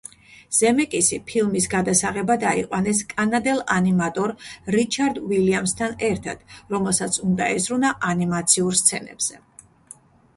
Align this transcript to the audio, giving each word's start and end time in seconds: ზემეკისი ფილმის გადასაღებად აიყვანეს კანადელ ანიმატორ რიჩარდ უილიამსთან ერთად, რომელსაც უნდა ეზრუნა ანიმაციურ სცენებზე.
ზემეკისი 0.57 1.17
ფილმის 1.31 1.65
გადასაღებად 1.73 2.45
აიყვანეს 2.51 3.01
კანადელ 3.11 3.61
ანიმატორ 3.75 4.33
რიჩარდ 4.77 5.19
უილიამსთან 5.25 5.93
ერთად, 6.09 6.41
რომელსაც 6.77 7.21
უნდა 7.29 7.51
ეზრუნა 7.59 7.93
ანიმაციურ 8.13 8.81
სცენებზე. 8.81 9.39